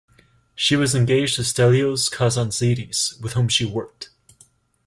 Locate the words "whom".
3.33-3.47